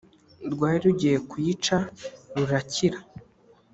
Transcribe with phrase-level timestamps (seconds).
[0.53, 1.77] rwari rugiye kuyica
[2.35, 2.99] rurakira